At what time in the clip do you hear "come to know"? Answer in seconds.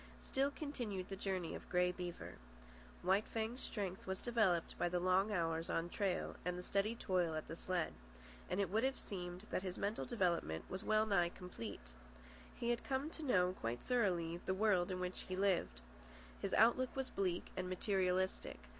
12.83-13.53